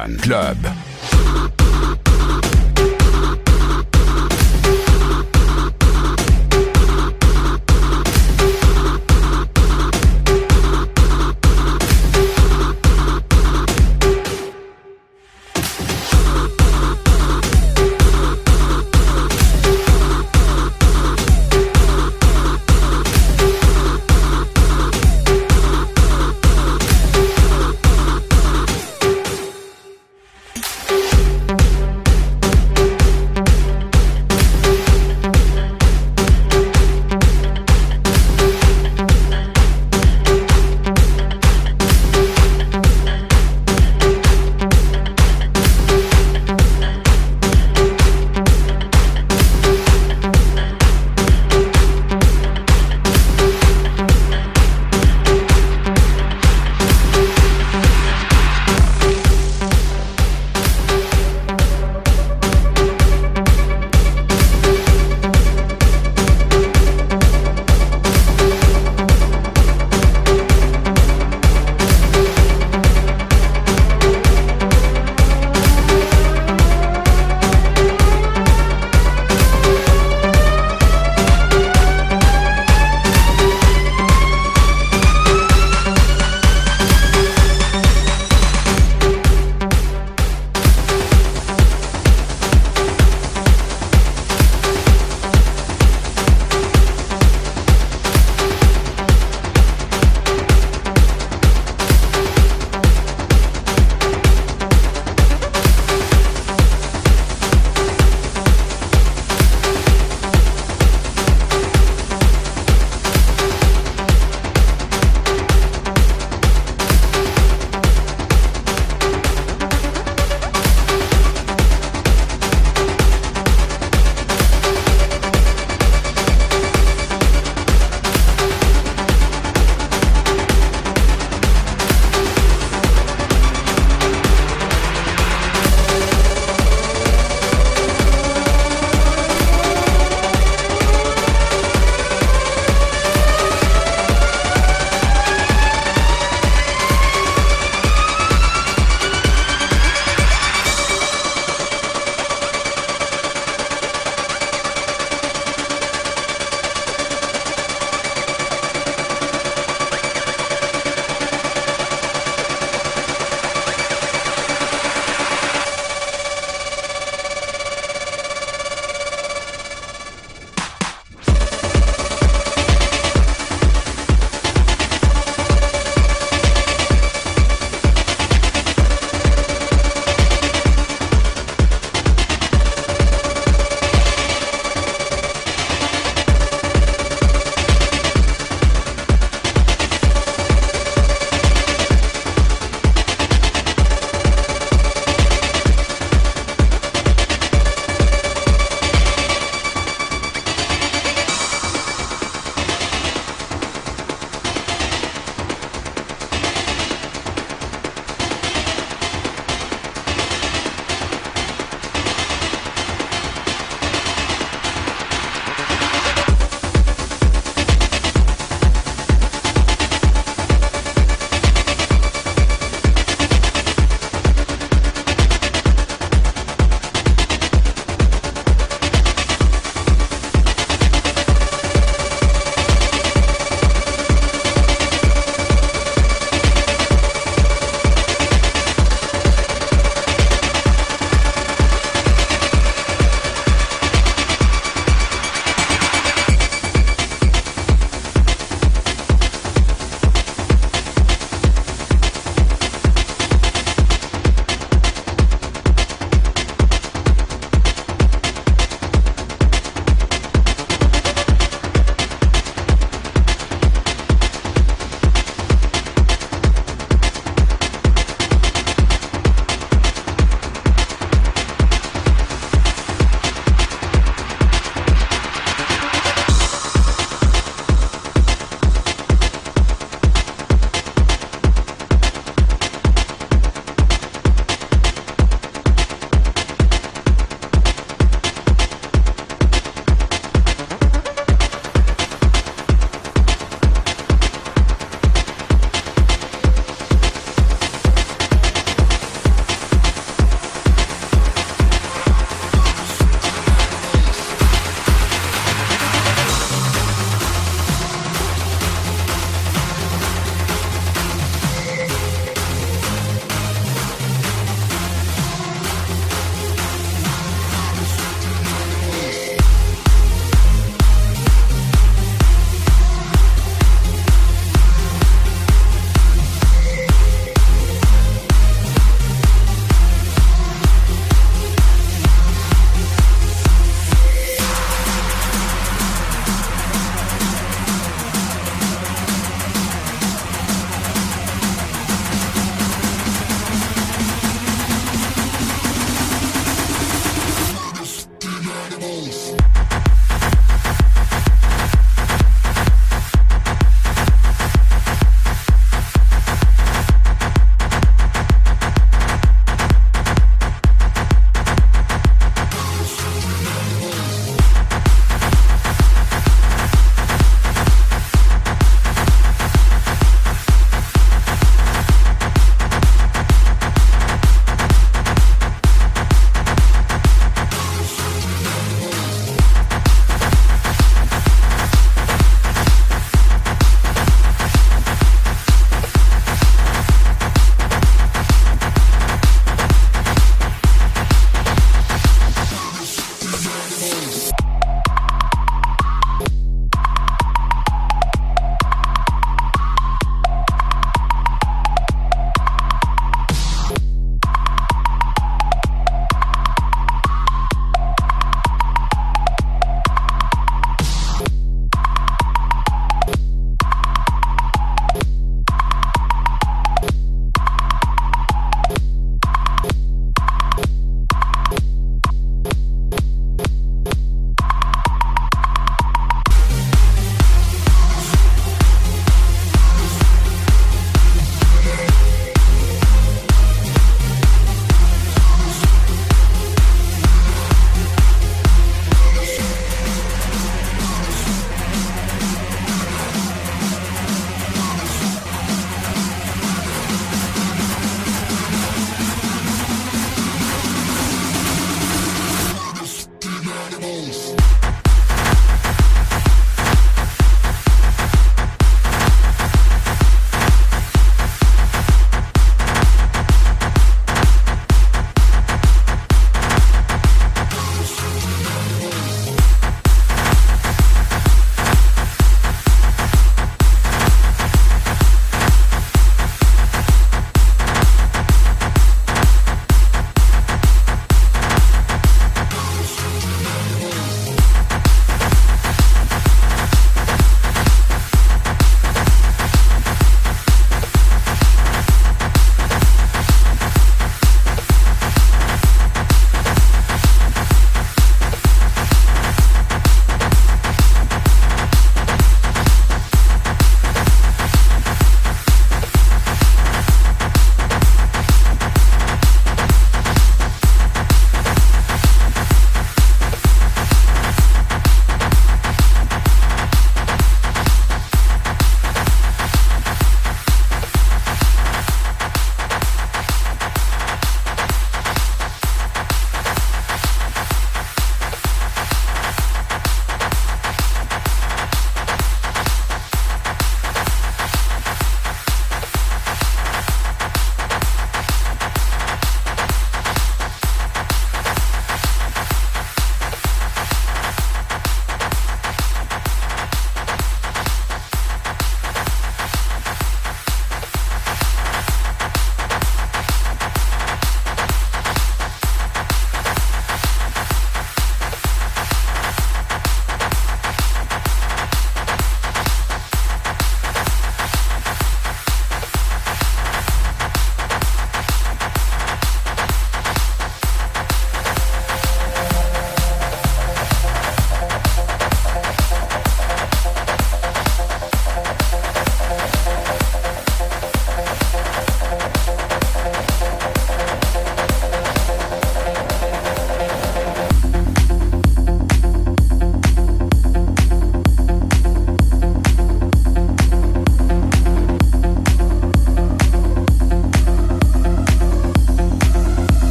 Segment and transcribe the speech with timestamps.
[0.00, 0.79] One Club.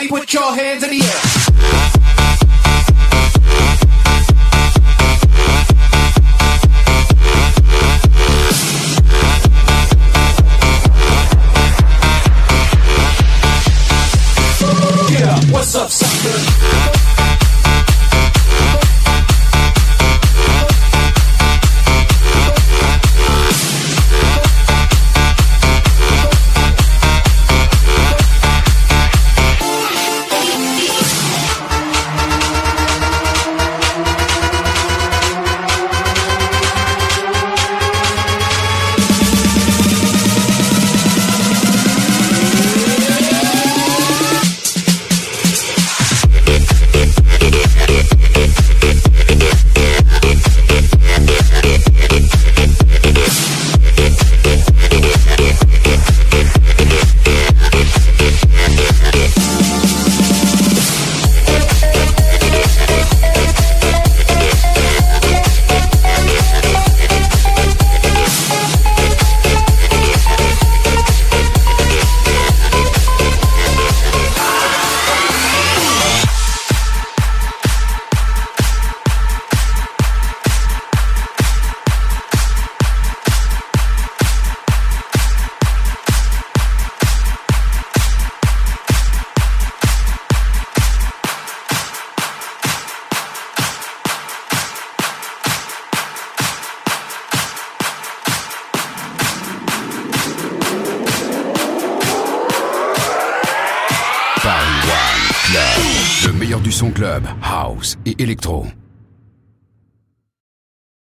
[0.00, 1.87] Everybody put your hands in the air.